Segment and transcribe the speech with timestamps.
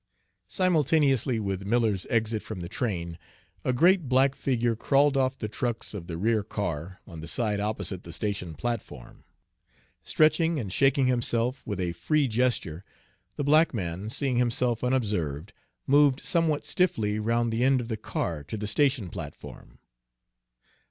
[0.47, 3.19] Simultaneously with Miller's exit from the train,
[3.63, 7.59] a great black figure crawled off the trucks of the rear car, on the side
[7.59, 9.23] opposite the station platform.
[10.01, 12.83] Stretching and shaking himself with a free gesture,
[13.35, 15.53] the black man, seeing himself unobserved,
[15.85, 19.77] moved somewhat stiffly round the end of the car to the station platform.